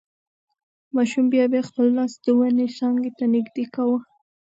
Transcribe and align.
ماشوم 0.95 1.25
بیا 1.31 1.45
بیا 1.51 1.61
خپل 1.69 1.85
لاس 1.97 2.11
د 2.25 2.27
ونې 2.37 2.67
څانګې 2.77 3.11
ته 3.17 3.25
نږدې 3.33 3.65
کاوه. 3.73 3.99